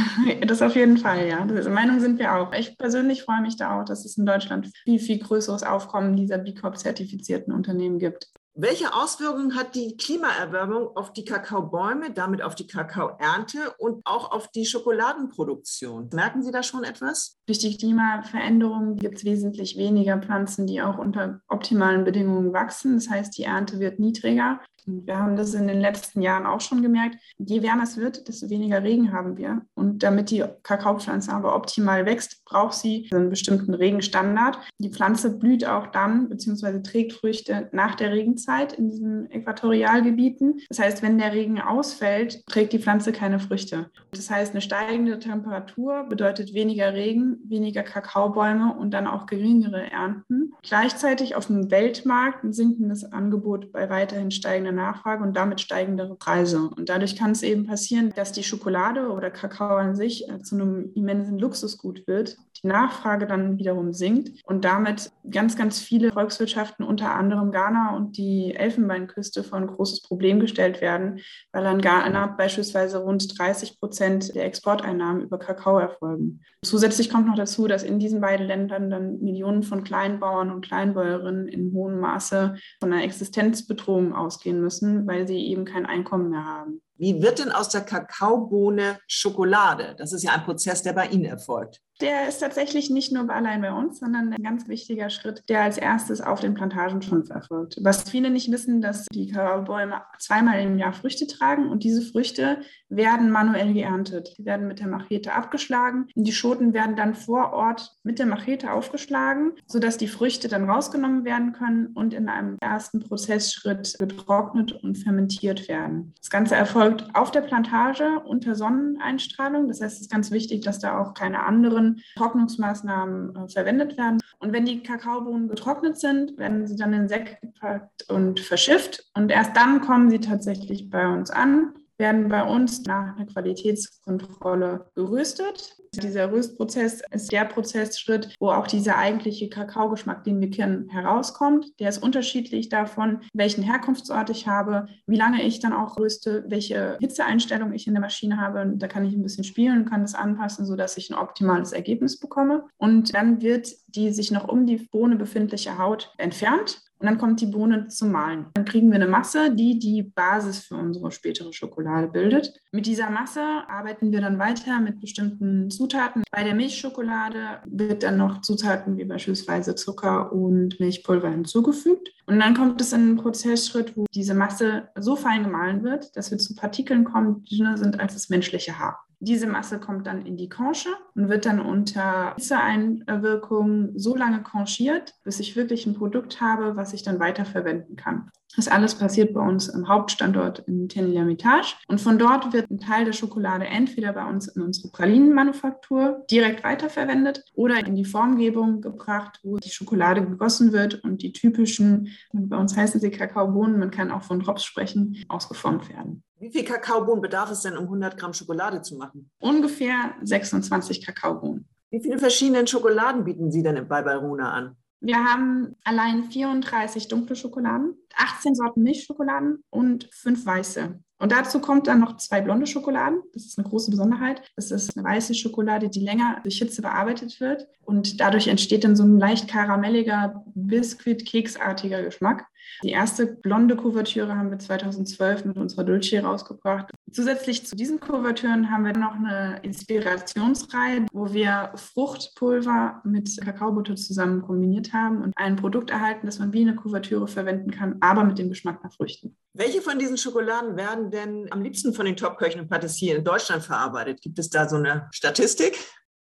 Das 0.46 0.62
auf 0.62 0.74
jeden 0.74 0.98
Fall, 0.98 1.28
ja. 1.28 1.44
Diese 1.44 1.70
Meinung 1.70 2.00
sind 2.00 2.18
wir 2.18 2.34
auch. 2.34 2.52
Ich 2.52 2.76
persönlich 2.76 3.22
freue 3.22 3.40
mich 3.40 3.56
da 3.56 3.80
auch, 3.80 3.84
dass 3.84 4.04
es 4.04 4.18
in 4.18 4.26
Deutschland 4.26 4.68
viel, 4.82 4.98
viel 4.98 5.18
größeres 5.18 5.62
Aufkommen 5.62 6.16
dieser 6.16 6.38
B 6.38 6.54
Corp-zertifizierten 6.54 7.52
Unternehmen 7.52 8.00
gibt. 8.00 8.28
Welche 8.54 8.92
Auswirkungen 8.92 9.54
hat 9.54 9.76
die 9.76 9.96
Klimaerwärmung 9.96 10.96
auf 10.96 11.12
die 11.12 11.24
Kakaobäume, 11.24 12.10
damit 12.12 12.42
auf 12.42 12.56
die 12.56 12.66
Kakaoernte 12.66 13.74
und 13.78 14.04
auch 14.04 14.32
auf 14.32 14.50
die 14.50 14.66
Schokoladenproduktion? 14.66 16.10
Merken 16.12 16.42
Sie 16.42 16.50
da 16.50 16.64
schon 16.64 16.82
etwas? 16.82 17.37
Durch 17.48 17.60
die 17.60 17.78
Klimaveränderung 17.78 18.96
gibt 18.96 19.16
es 19.16 19.24
wesentlich 19.24 19.78
weniger 19.78 20.18
Pflanzen, 20.18 20.66
die 20.66 20.82
auch 20.82 20.98
unter 20.98 21.40
optimalen 21.48 22.04
Bedingungen 22.04 22.52
wachsen. 22.52 22.96
Das 22.96 23.08
heißt, 23.08 23.38
die 23.38 23.44
Ernte 23.44 23.80
wird 23.80 23.98
niedriger. 23.98 24.60
Wir 24.88 25.18
haben 25.18 25.36
das 25.36 25.54
in 25.54 25.68
den 25.68 25.80
letzten 25.80 26.22
Jahren 26.22 26.46
auch 26.46 26.60
schon 26.60 26.82
gemerkt. 26.82 27.16
Je 27.38 27.62
wärmer 27.62 27.82
es 27.82 27.96
wird, 27.96 28.26
desto 28.26 28.48
weniger 28.48 28.82
Regen 28.82 29.12
haben 29.12 29.36
wir. 29.36 29.62
Und 29.74 30.02
damit 30.02 30.30
die 30.30 30.44
Kakaopflanze 30.62 31.32
aber 31.32 31.54
optimal 31.54 32.06
wächst, 32.06 32.44
braucht 32.44 32.74
sie 32.74 33.08
einen 33.12 33.28
bestimmten 33.28 33.74
Regenstandard. 33.74 34.58
Die 34.78 34.90
Pflanze 34.90 35.36
blüht 35.36 35.66
auch 35.66 35.88
dann 35.88 36.28
bzw. 36.28 36.80
trägt 36.82 37.12
Früchte 37.12 37.68
nach 37.72 37.96
der 37.96 38.12
Regenzeit 38.12 38.72
in 38.72 38.90
diesen 38.90 39.30
Äquatorialgebieten. 39.30 40.60
Das 40.68 40.78
heißt, 40.78 41.02
wenn 41.02 41.18
der 41.18 41.32
Regen 41.32 41.60
ausfällt, 41.60 42.42
trägt 42.46 42.72
die 42.72 42.78
Pflanze 42.78 43.12
keine 43.12 43.40
Früchte. 43.40 43.90
Das 44.12 44.30
heißt, 44.30 44.52
eine 44.52 44.62
steigende 44.62 45.18
Temperatur 45.18 46.04
bedeutet 46.08 46.54
weniger 46.54 46.94
Regen, 46.94 47.37
weniger 47.44 47.82
Kakaobäume 47.82 48.74
und 48.74 48.92
dann 48.92 49.06
auch 49.06 49.26
geringere 49.26 49.90
Ernten. 49.90 50.52
Gleichzeitig 50.62 51.36
auf 51.36 51.46
dem 51.46 51.70
Weltmarkt 51.70 52.44
ein 52.44 52.52
sinkendes 52.52 53.04
Angebot 53.12 53.72
bei 53.72 53.88
weiterhin 53.90 54.30
steigender 54.30 54.72
Nachfrage 54.72 55.22
und 55.22 55.36
damit 55.36 55.60
steigendere 55.60 56.14
Preise. 56.16 56.70
Und 56.76 56.88
dadurch 56.88 57.16
kann 57.16 57.32
es 57.32 57.42
eben 57.42 57.66
passieren, 57.66 58.12
dass 58.14 58.32
die 58.32 58.42
Schokolade 58.42 59.10
oder 59.10 59.30
Kakao 59.30 59.76
an 59.76 59.94
sich 59.94 60.28
äh, 60.28 60.40
zu 60.40 60.56
einem 60.56 60.90
immensen 60.94 61.38
Luxusgut 61.38 62.06
wird, 62.06 62.36
die 62.62 62.66
Nachfrage 62.66 63.26
dann 63.26 63.58
wiederum 63.58 63.92
sinkt 63.92 64.42
und 64.44 64.64
damit 64.64 65.12
ganz, 65.30 65.56
ganz 65.56 65.78
viele 65.78 66.12
Volkswirtschaften, 66.12 66.84
unter 66.84 67.14
anderem 67.14 67.52
Ghana 67.52 67.96
und 67.96 68.16
die 68.16 68.54
Elfenbeinküste, 68.54 69.44
vor 69.44 69.58
ein 69.58 69.66
großes 69.66 70.02
Problem 70.02 70.40
gestellt 70.40 70.80
werden, 70.80 71.20
weil 71.52 71.66
an 71.66 71.80
Ghana 71.80 72.26
beispielsweise 72.26 72.98
rund 72.98 73.38
30 73.38 73.78
Prozent 73.78 74.34
der 74.34 74.44
Exporteinnahmen 74.44 75.22
über 75.22 75.38
Kakao 75.38 75.78
erfolgen. 75.78 76.40
Zusätzlich 76.64 77.10
kommt 77.10 77.27
noch 77.28 77.36
dazu, 77.36 77.68
dass 77.68 77.82
in 77.82 77.98
diesen 77.98 78.20
beiden 78.20 78.46
Ländern 78.46 78.90
dann 78.90 79.20
Millionen 79.20 79.62
von 79.62 79.84
Kleinbauern 79.84 80.50
und 80.50 80.64
Kleinbäuerinnen 80.64 81.48
in 81.48 81.72
hohem 81.72 82.00
Maße 82.00 82.56
von 82.80 82.92
einer 82.92 83.04
Existenzbedrohung 83.04 84.14
ausgehen 84.14 84.60
müssen, 84.60 85.06
weil 85.06 85.26
sie 85.26 85.38
eben 85.46 85.64
kein 85.64 85.86
Einkommen 85.86 86.30
mehr 86.30 86.44
haben. 86.44 86.82
Wie 86.98 87.22
wird 87.22 87.38
denn 87.38 87.52
aus 87.52 87.68
der 87.68 87.82
Kakaobohne 87.82 88.98
Schokolade? 89.06 89.94
Das 89.98 90.12
ist 90.12 90.22
ja 90.22 90.32
ein 90.32 90.44
Prozess, 90.44 90.82
der 90.82 90.92
bei 90.92 91.06
Ihnen 91.06 91.24
erfolgt. 91.24 91.80
Der 92.00 92.28
ist 92.28 92.38
tatsächlich 92.38 92.90
nicht 92.90 93.10
nur 93.10 93.28
allein 93.28 93.60
bei 93.60 93.72
uns, 93.72 93.98
sondern 93.98 94.32
ein 94.32 94.42
ganz 94.42 94.68
wichtiger 94.68 95.10
Schritt, 95.10 95.42
der 95.48 95.62
als 95.62 95.78
erstes 95.78 96.20
auf 96.20 96.38
den 96.38 96.54
Plantagen 96.54 97.02
schon 97.02 97.28
erfolgt. 97.28 97.76
Was 97.82 98.08
viele 98.08 98.30
nicht 98.30 98.52
wissen, 98.52 98.80
dass 98.80 99.06
die 99.06 99.32
Kakaobäume 99.32 100.02
zweimal 100.20 100.60
im 100.60 100.78
Jahr 100.78 100.92
Früchte 100.92 101.26
tragen 101.26 101.68
und 101.68 101.82
diese 101.82 102.02
Früchte 102.02 102.58
werden 102.88 103.30
manuell 103.30 103.72
geerntet. 103.72 104.36
Die 104.38 104.44
werden 104.44 104.68
mit 104.68 104.78
der 104.78 104.86
Machete 104.86 105.32
abgeschlagen 105.32 106.06
die 106.14 106.32
Schoten 106.32 106.74
werden 106.74 106.96
dann 106.96 107.14
vor 107.14 107.52
Ort 107.52 107.96
mit 108.02 108.18
der 108.18 108.26
Machete 108.26 108.72
aufgeschlagen, 108.72 109.52
sodass 109.66 109.96
die 109.96 110.08
Früchte 110.08 110.48
dann 110.48 110.68
rausgenommen 110.68 111.24
werden 111.24 111.52
können 111.52 111.88
und 111.88 112.12
in 112.12 112.28
einem 112.28 112.56
ersten 112.60 113.00
Prozessschritt 113.00 113.96
getrocknet 113.98 114.72
und 114.72 114.96
fermentiert 114.96 115.68
werden. 115.68 116.12
Das 116.18 116.30
Ganze 116.30 116.54
erfolgt 116.54 116.87
auf 117.14 117.30
der 117.30 117.40
Plantage 117.40 118.20
unter 118.24 118.54
Sonneneinstrahlung. 118.54 119.68
Das 119.68 119.80
heißt, 119.80 119.96
es 119.96 120.02
ist 120.02 120.10
ganz 120.10 120.30
wichtig, 120.30 120.62
dass 120.62 120.78
da 120.78 120.98
auch 120.98 121.14
keine 121.14 121.44
anderen 121.44 122.02
Trocknungsmaßnahmen 122.16 123.36
äh, 123.36 123.48
verwendet 123.48 123.96
werden. 123.96 124.18
Und 124.38 124.52
wenn 124.52 124.64
die 124.64 124.82
Kakaobohnen 124.82 125.48
getrocknet 125.48 125.98
sind, 125.98 126.38
werden 126.38 126.66
sie 126.66 126.76
dann 126.76 126.92
in 126.92 127.08
Säcke 127.08 127.38
gepackt 127.40 128.08
und 128.08 128.40
verschifft. 128.40 129.04
Und 129.14 129.30
erst 129.30 129.56
dann 129.56 129.80
kommen 129.80 130.10
sie 130.10 130.20
tatsächlich 130.20 130.90
bei 130.90 131.06
uns 131.08 131.30
an 131.30 131.74
werden 131.98 132.28
bei 132.28 132.42
uns 132.42 132.82
nach 132.84 133.16
einer 133.16 133.26
Qualitätskontrolle 133.26 134.90
geröstet. 134.94 135.76
Dieser 135.94 136.30
Röstprozess 136.30 137.02
ist 137.10 137.32
der 137.32 137.44
Prozessschritt, 137.44 138.34
wo 138.38 138.50
auch 138.50 138.66
dieser 138.66 138.98
eigentliche 138.98 139.48
Kakaogeschmack, 139.48 140.22
den 140.24 140.40
wir 140.40 140.50
kennen, 140.50 140.88
herauskommt. 140.90 141.66
Der 141.80 141.88
ist 141.88 142.02
unterschiedlich 142.02 142.68
davon, 142.68 143.20
welchen 143.32 143.62
Herkunftsort 143.62 144.30
ich 144.30 144.46
habe, 144.46 144.86
wie 145.06 145.16
lange 145.16 145.42
ich 145.42 145.60
dann 145.60 145.72
auch 145.72 145.98
röste, 145.98 146.44
welche 146.48 146.98
Hitzeeinstellung 147.00 147.72
ich 147.72 147.86
in 147.86 147.94
der 147.94 148.02
Maschine 148.02 148.38
habe. 148.38 148.60
Und 148.60 148.80
da 148.80 148.86
kann 148.86 149.04
ich 149.04 149.14
ein 149.14 149.22
bisschen 149.22 149.44
spielen 149.44 149.78
und 149.78 149.90
kann 149.90 150.02
das 150.02 150.14
anpassen, 150.14 150.66
sodass 150.66 150.96
ich 150.98 151.10
ein 151.10 151.18
optimales 151.18 151.72
Ergebnis 151.72 152.20
bekomme. 152.20 152.64
Und 152.76 153.14
dann 153.14 153.40
wird 153.40 153.74
die 153.88 154.12
sich 154.12 154.30
noch 154.30 154.48
um 154.48 154.66
die 154.66 154.76
Bohne 154.76 155.16
befindliche 155.16 155.78
Haut 155.78 156.12
entfernt 156.18 156.82
und 156.98 157.06
dann 157.06 157.18
kommt 157.18 157.40
die 157.40 157.46
Bohne 157.46 157.88
zum 157.88 158.12
Mahlen. 158.12 158.46
Dann 158.54 158.64
kriegen 158.64 158.88
wir 158.88 158.96
eine 158.96 159.06
Masse, 159.06 159.54
die 159.54 159.78
die 159.78 160.02
Basis 160.02 160.60
für 160.60 160.76
unsere 160.76 161.10
spätere 161.12 161.52
Schokolade 161.52 162.08
bildet. 162.08 162.60
Mit 162.72 162.86
dieser 162.86 163.10
Masse 163.10 163.40
arbeiten 163.68 164.12
wir 164.12 164.20
dann 164.20 164.38
weiter 164.38 164.80
mit 164.80 165.00
bestimmten 165.00 165.70
Zutaten. 165.70 166.22
Bei 166.30 166.44
der 166.44 166.54
Milchschokolade 166.54 167.60
wird 167.66 168.02
dann 168.02 168.16
noch 168.16 168.40
Zutaten 168.40 168.96
wie 168.96 169.04
beispielsweise 169.04 169.74
Zucker 169.74 170.32
und 170.32 170.80
Milchpulver 170.80 171.30
hinzugefügt. 171.30 172.10
Und 172.26 172.40
dann 172.40 172.54
kommt 172.54 172.80
es 172.80 172.92
in 172.92 173.00
einen 173.00 173.16
Prozessschritt, 173.16 173.96
wo 173.96 174.04
diese 174.14 174.34
Masse 174.34 174.88
so 174.98 175.16
fein 175.16 175.44
gemahlen 175.44 175.82
wird, 175.82 176.16
dass 176.16 176.30
wir 176.30 176.38
zu 176.38 176.54
Partikeln 176.54 177.04
kommen, 177.04 177.44
die 177.44 177.58
dünner 177.58 177.78
sind 177.78 178.00
als 178.00 178.14
das 178.14 178.28
menschliche 178.28 178.78
Haar. 178.78 179.07
Diese 179.20 179.46
Masse 179.46 179.80
kommt 179.80 180.06
dann 180.06 180.24
in 180.24 180.36
die 180.36 180.48
Conche 180.48 180.90
und 181.14 181.28
wird 181.28 181.44
dann 181.44 181.60
unter 181.60 182.34
Hitzeeinwirkung 182.36 183.98
so 183.98 184.14
lange 184.14 184.42
conchiert, 184.42 185.14
bis 185.24 185.40
ich 185.40 185.56
wirklich 185.56 185.86
ein 185.86 185.94
Produkt 185.94 186.40
habe, 186.40 186.76
was 186.76 186.92
ich 186.92 187.02
dann 187.02 187.18
weiterverwenden 187.18 187.96
kann. 187.96 188.30
Das 188.56 188.68
alles 188.68 188.94
passiert 188.94 189.34
bei 189.34 189.40
uns 189.40 189.68
im 189.68 189.88
Hauptstandort 189.88 190.60
in 190.60 190.88
Tenille-Hermitage. 190.88 191.74
Und 191.86 192.00
von 192.00 192.18
dort 192.18 192.52
wird 192.52 192.70
ein 192.70 192.78
Teil 192.78 193.04
der 193.04 193.12
Schokolade 193.12 193.66
entweder 193.66 194.12
bei 194.12 194.24
uns 194.24 194.48
in 194.48 194.62
unsere 194.62 194.90
Pralinenmanufaktur 194.90 196.24
direkt 196.30 196.64
weiterverwendet 196.64 197.44
oder 197.54 197.86
in 197.86 197.94
die 197.94 198.06
Formgebung 198.06 198.80
gebracht, 198.80 199.40
wo 199.42 199.58
die 199.58 199.70
Schokolade 199.70 200.24
gegossen 200.24 200.72
wird 200.72 201.04
und 201.04 201.22
die 201.22 201.32
typischen, 201.32 202.08
bei 202.32 202.56
uns 202.56 202.76
heißen 202.76 203.00
sie 203.00 203.10
Kakaobohnen, 203.10 203.78
man 203.78 203.90
kann 203.90 204.10
auch 204.10 204.22
von 204.22 204.40
Drops 204.40 204.64
sprechen, 204.64 205.24
ausgeformt 205.28 205.88
werden. 205.90 206.22
Wie 206.48 206.52
viel 206.52 206.64
Kakaobohnen 206.64 207.20
bedarf 207.20 207.50
es 207.50 207.60
denn, 207.60 207.76
um 207.76 207.84
100 207.84 208.16
Gramm 208.16 208.32
Schokolade 208.32 208.80
zu 208.80 208.96
machen? 208.96 209.30
Ungefähr 209.38 210.14
26 210.22 211.04
Kakaobohnen. 211.04 211.68
Wie 211.90 212.00
viele 212.00 212.18
verschiedene 212.18 212.66
Schokoladen 212.66 213.24
bieten 213.24 213.52
Sie 213.52 213.62
denn 213.62 213.86
bei 213.86 214.00
Baruna 214.00 214.50
an? 214.52 214.76
Wir 215.00 215.22
haben 215.22 215.76
allein 215.84 216.24
34 216.24 217.06
dunkle 217.08 217.36
Schokoladen, 217.36 217.98
18 218.16 218.54
Sorten 218.54 218.82
Milchschokoladen 218.82 219.62
und 219.68 220.08
fünf 220.10 220.46
weiße. 220.46 220.98
Und 221.18 221.32
dazu 221.32 221.60
kommt 221.60 221.86
dann 221.86 222.00
noch 222.00 222.16
zwei 222.16 222.40
blonde 222.40 222.66
Schokoladen. 222.66 223.20
Das 223.34 223.44
ist 223.44 223.58
eine 223.58 223.68
große 223.68 223.90
Besonderheit. 223.90 224.40
Das 224.56 224.70
ist 224.70 224.96
eine 224.96 225.06
weiße 225.06 225.34
Schokolade, 225.34 225.90
die 225.90 226.00
länger 226.00 226.40
durch 226.42 226.58
Hitze 226.58 226.80
bearbeitet 226.80 227.40
wird. 227.40 227.68
Und 227.82 228.20
dadurch 228.20 228.48
entsteht 228.48 228.84
dann 228.84 228.96
so 228.96 229.02
ein 229.02 229.18
leicht 229.18 229.48
karamelliger, 229.48 230.42
Biskuit-Keksartiger 230.54 232.02
Geschmack. 232.02 232.46
Die 232.82 232.90
erste 232.90 233.26
blonde 233.26 233.76
Kuvertüre 233.76 234.36
haben 234.36 234.50
wir 234.50 234.58
2012 234.58 235.46
mit 235.46 235.56
unserer 235.56 235.84
Dulce 235.84 236.22
rausgebracht. 236.22 236.90
Zusätzlich 237.10 237.66
zu 237.66 237.76
diesen 237.76 238.00
Kuvertüren 238.00 238.70
haben 238.70 238.84
wir 238.84 238.92
noch 238.92 239.14
eine 239.14 239.60
Inspirationsreihe, 239.62 241.06
wo 241.12 241.32
wir 241.32 241.72
Fruchtpulver 241.74 243.02
mit 243.04 243.40
Kakaobutter 243.40 243.96
zusammen 243.96 244.42
kombiniert 244.42 244.92
haben 244.92 245.22
und 245.22 245.32
ein 245.36 245.56
Produkt 245.56 245.90
erhalten, 245.90 246.26
das 246.26 246.38
man 246.38 246.52
wie 246.52 246.62
eine 246.62 246.76
Kuvertüre 246.76 247.28
verwenden 247.28 247.70
kann, 247.70 247.96
aber 248.00 248.24
mit 248.24 248.38
dem 248.38 248.48
Geschmack 248.48 248.82
nach 248.84 248.92
Früchten. 248.92 249.36
Welche 249.54 249.80
von 249.80 249.98
diesen 249.98 250.16
Schokoladen 250.16 250.76
werden 250.76 251.10
denn 251.10 251.48
am 251.50 251.62
liebsten 251.62 251.92
von 251.92 252.06
den 252.06 252.16
Top-Köchen 252.16 252.60
und 252.60 252.68
Patissieren 252.68 253.18
in 253.18 253.24
Deutschland 253.24 253.64
verarbeitet? 253.64 254.20
Gibt 254.20 254.38
es 254.38 254.50
da 254.50 254.68
so 254.68 254.76
eine 254.76 255.08
Statistik? 255.10 255.76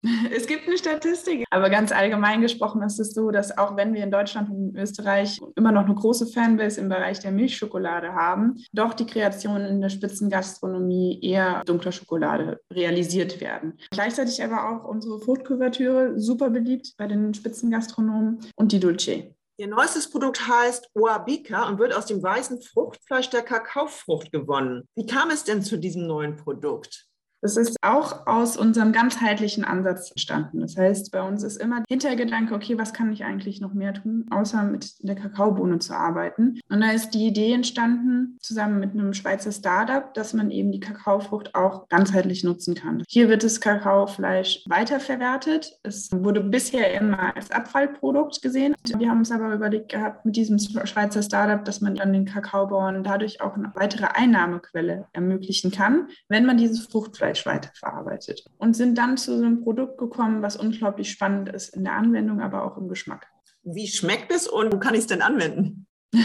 Es 0.33 0.47
gibt 0.47 0.67
eine 0.67 0.79
Statistik, 0.79 1.45
aber 1.51 1.71
ganz 1.71 1.93
allgemein 1.93 2.41
gesprochen 2.41 2.83
ist 2.83 2.99
es 2.99 3.13
so, 3.13 3.31
dass 3.31 3.57
auch 3.57 3.77
wenn 3.77 3.95
wir 3.95 4.03
in 4.03 4.11
Deutschland 4.11 4.51
und 4.51 4.77
Österreich 4.77 5.39
immer 5.57 5.73
noch 5.73 5.85
eine 5.85 5.95
große 5.95 6.27
Fanbase 6.27 6.81
im 6.81 6.89
Bereich 6.89 7.21
der 7.21 7.33
Milchschokolade 7.33 8.15
haben, 8.15 8.57
doch 8.73 8.95
die 8.95 9.07
Kreationen 9.07 9.67
in 9.67 9.81
der 9.81 9.91
Spitzengastronomie 9.91 11.21
eher 11.23 11.63
dunkler 11.65 11.93
Schokolade 11.93 12.61
realisiert 12.73 13.41
werden. 13.41 13.79
Gleichzeitig 13.91 14.43
aber 14.43 14.71
auch 14.71 14.89
unsere 14.89 15.21
Fruchtkuvertüre 15.21 16.19
super 16.19 16.51
beliebt 16.51 16.95
bei 16.97 17.07
den 17.07 17.35
Spitzengastronomen 17.35 18.41
und 18.57 18.73
die 18.73 18.81
Dulce. 18.81 19.35
Ihr 19.61 19.69
neuestes 19.69 20.09
Produkt 20.09 20.49
heißt 20.49 20.89
Oabika 20.95 21.69
und 21.69 21.79
wird 21.79 21.95
aus 21.95 22.07
dem 22.07 22.23
weißen 22.23 22.63
Fruchtfleisch 22.63 23.29
der 23.29 23.43
Kakaofrucht 23.43 24.33
gewonnen. 24.33 24.89
Wie 24.95 25.05
kam 25.05 25.29
es 25.29 25.45
denn 25.45 25.63
zu 25.63 25.77
diesem 25.77 26.07
neuen 26.07 26.37
Produkt? 26.37 27.10
Das 27.43 27.57
ist 27.57 27.77
auch 27.83 28.27
aus 28.27 28.57
unserem 28.57 28.93
ganzheitlichen 28.93 29.65
Ansatz 29.65 30.11
entstanden. 30.11 30.61
Das 30.61 30.77
heißt, 30.77 31.11
bei 31.11 31.23
uns 31.23 31.43
ist 31.43 31.57
immer 31.57 31.83
Hintergedanke, 31.89 32.55
okay, 32.55 32.77
was 32.79 32.93
kann 32.93 33.13
ich 33.13 33.25
eigentlich 33.25 33.61
noch 33.61 33.73
mehr 33.73 33.95
tun, 33.95 34.27
außer 34.31 34.63
mit 34.65 34.95
der 35.01 35.15
Kakaobohne 35.15 35.79
zu 35.79 35.95
arbeiten. 35.95 36.61
Und 36.69 36.81
da 36.81 36.91
ist 36.91 37.11
die 37.11 37.27
Idee 37.27 37.53
entstanden, 37.55 38.37
zusammen 38.41 38.79
mit 38.79 38.93
einem 38.93 39.15
Schweizer 39.15 39.53
Startup, 39.53 40.13
dass 40.13 40.35
man 40.35 40.51
eben 40.51 40.71
die 40.71 40.81
Kakaofrucht 40.81 41.55
auch 41.55 41.89
ganzheitlich 41.89 42.45
nutzen 42.45 42.75
kann. 42.75 43.03
Hier 43.09 43.29
wird 43.29 43.43
das 43.43 43.61
Kakaofleisch 43.61 44.65
weiterverwertet. 44.69 45.79
Es 45.83 46.11
wurde 46.13 46.43
bisher 46.43 46.93
immer 47.01 47.35
als 47.35 47.51
Abfallprodukt 47.51 48.43
gesehen. 48.43 48.75
Wir 48.97 49.09
haben 49.09 49.21
uns 49.21 49.31
aber 49.31 49.55
überlegt 49.55 49.91
gehabt, 49.91 50.27
mit 50.27 50.37
diesem 50.37 50.59
Schweizer 50.59 51.23
Startup, 51.23 51.65
dass 51.65 51.81
man 51.81 51.95
dann 51.95 52.13
den 52.13 52.27
Kakaobauern 52.27 53.03
dadurch 53.03 53.41
auch 53.41 53.55
eine 53.55 53.73
weitere 53.75 54.07
Einnahmequelle 54.13 55.07
ermöglichen 55.13 55.71
kann, 55.71 56.09
wenn 56.29 56.45
man 56.45 56.59
dieses 56.59 56.87
Fruchtfleisch 56.87 57.30
Fleisch 57.31 57.47
weiterverarbeitet 57.47 58.45
und 58.59 58.75
sind 58.75 58.97
dann 58.99 59.17
zu 59.17 59.37
so 59.37 59.45
einem 59.45 59.63
Produkt 59.63 59.99
gekommen, 59.99 60.43
was 60.43 60.57
unglaublich 60.57 61.11
spannend 61.11 61.49
ist 61.49 61.75
in 61.75 61.85
der 61.85 61.95
Anwendung, 61.95 62.41
aber 62.41 62.65
auch 62.65 62.77
im 62.77 62.89
Geschmack. 62.89 63.29
Wie 63.63 63.87
schmeckt 63.87 64.33
es 64.33 64.49
und 64.49 64.73
wo 64.73 64.79
kann 64.79 64.95
ich 64.95 65.01
es 65.01 65.07
denn 65.07 65.23
anwenden? 65.23 65.87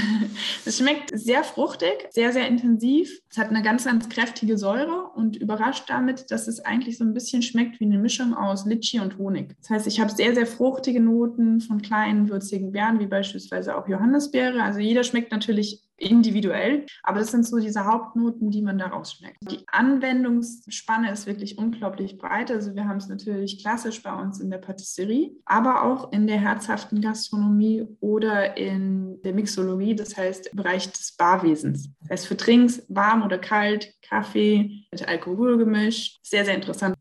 Es 0.66 0.80
schmeckt 0.80 1.12
sehr 1.14 1.44
fruchtig, 1.44 2.08
sehr, 2.10 2.34
sehr 2.34 2.48
intensiv. 2.48 3.22
Es 3.30 3.38
hat 3.38 3.50
eine 3.50 3.62
ganz, 3.62 3.86
ganz 3.86 4.10
kräftige 4.10 4.58
Säure 4.58 5.12
und 5.16 5.36
überrascht 5.36 5.84
damit, 5.88 6.32
dass 6.32 6.48
es 6.48 6.60
eigentlich 6.60 6.98
so 6.98 7.04
ein 7.04 7.14
bisschen 7.14 7.44
schmeckt 7.44 7.80
wie 7.80 7.86
eine 7.86 8.00
Mischung 8.00 8.34
aus 8.34 8.66
Litschi 8.66 9.00
und 9.00 9.20
Honig. 9.20 9.56
Das 9.62 9.70
heißt, 9.70 9.88
ich 9.88 10.00
habe 10.00 10.12
sehr, 10.12 10.34
sehr 10.34 10.48
fruchtige 10.48 11.00
Noten 11.00 11.62
von 11.62 11.84
kleinen, 11.84 12.30
würzigen 12.30 12.72
Beeren, 12.72 13.00
wie 13.00 13.06
beispielsweise 13.06 13.78
auch 13.78 13.88
Johannisbeere. 13.88 14.64
Also 14.64 14.80
jeder 14.80 15.04
schmeckt 15.04 15.32
natürlich 15.32 15.85
individuell, 15.98 16.86
aber 17.04 17.20
das 17.20 17.32
sind 17.32 17.46
so 17.46 17.60
diese 17.60 17.86
Hauptnoten, 17.86 18.52
die 18.52 18.62
man 18.62 18.78
daraus 18.78 19.14
schmeckt. 19.14 19.38
Die 19.50 19.64
Anwendungsspanne 19.68 21.12
ist 21.12 21.26
wirklich 21.26 21.58
unglaublich 21.58 22.18
breit. 22.18 22.52
Also 22.52 22.76
wir 22.76 22.88
haben 22.88 22.98
es 22.98 23.08
natürlich 23.08 23.62
klassisch 23.62 24.04
bei 24.04 24.14
uns 24.14 24.40
in 24.40 24.50
der 24.50 24.58
Patisserie, 24.58 25.32
aber 25.46 25.84
auch 25.84 26.12
in 26.12 26.28
der 26.28 26.38
herzhaften 26.38 27.02
Gastronomie 27.02 27.86
oder 28.00 28.58
in 28.58 29.22
der 29.24 29.34
Mixologie, 29.34 29.96
das 29.96 30.18
heißt 30.18 30.48
im 30.48 30.58
Bereich 30.58 30.92
des 30.92 31.16
Barwesens. 31.16 31.90
Das 32.02 32.12
heißt 32.12 32.28
für 32.28 32.38
Trinks, 32.38 32.84
warm 32.90 33.24
oder 33.24 33.38
kalt, 33.38 33.94
Kaffee, 34.02 34.86
mit 34.92 35.08
Alkohol 35.08 35.58
gemischt. 35.58 36.20
Sehr, 36.24 36.46
sehr 36.46 36.56
interessant. 36.56 36.96